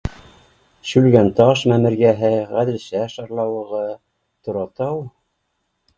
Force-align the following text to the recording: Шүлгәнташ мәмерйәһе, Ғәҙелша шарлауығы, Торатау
Шүлгәнташ 0.91 1.61
мәмерйәһе, 1.73 2.33
Ғәҙелша 2.55 3.05
шарлауығы, 3.17 3.85
Торатау 4.49 5.01